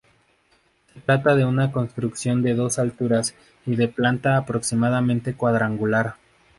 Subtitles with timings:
[0.95, 3.35] Se trata de una construcción de dos alturas
[3.67, 6.15] y de planta aproximadamente cuadrangular.